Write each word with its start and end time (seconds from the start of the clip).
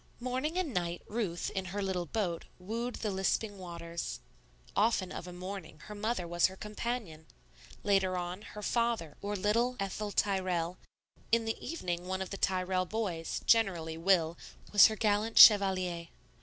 Morning 0.19 0.57
and 0.57 0.73
night 0.73 1.03
Ruth, 1.07 1.51
in 1.51 1.65
her 1.65 1.81
little 1.83 2.07
boat, 2.07 2.45
wooed 2.57 2.95
the 2.95 3.11
lisping 3.11 3.59
waters. 3.59 4.19
Often 4.75 5.11
of 5.11 5.27
a 5.27 5.31
morning 5.31 5.77
her 5.81 5.93
mother 5.93 6.27
was 6.27 6.47
her 6.47 6.55
companion; 6.57 7.27
later 7.83 8.17
on, 8.17 8.41
her 8.57 8.63
father 8.63 9.15
or 9.21 9.35
little 9.35 9.75
Ethel 9.79 10.11
Tyrrell; 10.11 10.79
in 11.31 11.45
the 11.45 11.63
evening 11.63 12.07
one 12.07 12.23
of 12.23 12.31
the 12.31 12.37
Tyrrell 12.37 12.87
boys, 12.87 13.41
generally 13.45 13.95
Will, 13.95 14.39
was 14.71 14.87
her 14.87 14.95
gallant 14.95 15.37
chevalier. 15.37 16.07